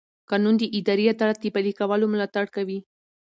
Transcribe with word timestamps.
قانون 0.29 0.55
د 0.59 0.63
اداري 0.77 1.05
عدالت 1.13 1.37
د 1.41 1.45
پلي 1.55 1.73
کولو 1.79 2.05
ملاتړ 2.13 2.45
کوي. 2.55 2.79